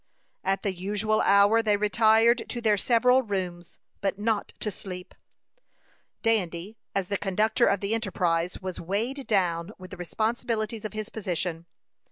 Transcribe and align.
At 0.43 0.63
the 0.63 0.73
usual 0.73 1.21
hour 1.21 1.61
they 1.61 1.77
retired 1.77 2.49
to 2.49 2.59
their 2.59 2.75
several 2.75 3.21
rooms, 3.21 3.77
but 4.01 4.17
not 4.17 4.47
to 4.59 4.71
sleep. 4.71 5.13
Dandy, 6.23 6.79
as 6.95 7.09
the 7.09 7.17
conductor 7.19 7.67
of 7.67 7.81
the 7.81 7.93
enterprise, 7.93 8.59
was 8.59 8.81
weighed 8.81 9.27
down 9.27 9.73
with 9.77 9.91
the 9.91 9.97
responsibilities 9.97 10.85
of 10.85 10.93
his 10.93 11.09
position. 11.09 11.67